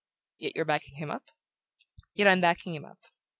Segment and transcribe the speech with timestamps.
[0.39, 1.29] "Yet you're backing him up?"
[2.15, 2.97] "Yet I'm backing him up."